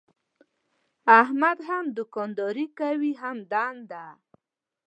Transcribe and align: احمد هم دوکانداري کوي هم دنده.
احمد 1.21 1.57
هم 1.69 1.85
دوکانداري 1.97 2.65
کوي 2.79 3.11
هم 3.21 3.37
دنده. 3.51 4.05